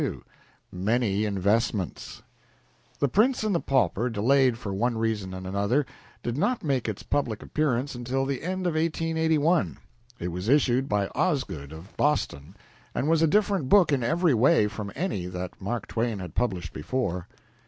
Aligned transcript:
XLII 0.01 0.21
MANY 0.71 1.25
INVESTMENTS 1.25 2.23
The 2.97 3.07
"Prince 3.07 3.43
and 3.43 3.53
the 3.53 3.59
Pauper," 3.59 4.09
delayed 4.09 4.57
for 4.57 4.73
one 4.73 4.97
reason 4.97 5.31
and 5.31 5.45
another, 5.45 5.85
did 6.23 6.35
not 6.35 6.63
make 6.63 6.89
its 6.89 7.03
public 7.03 7.43
appearance 7.43 7.93
until 7.93 8.25
the 8.25 8.41
end 8.41 8.65
of 8.65 8.73
1881. 8.73 9.77
It 10.17 10.29
was 10.29 10.49
issued 10.49 10.89
by 10.89 11.07
Osgood, 11.13 11.71
of 11.71 11.95
Boston, 11.97 12.55
and 12.95 13.07
was 13.09 13.21
a 13.21 13.27
different 13.27 13.69
book 13.69 13.91
in 13.91 14.01
every 14.01 14.33
way 14.33 14.67
from 14.67 14.91
any 14.95 15.27
that 15.27 15.61
Mark 15.61 15.85
Twain 15.85 16.17
had 16.17 16.33
published 16.33 16.73
before. 16.73 17.27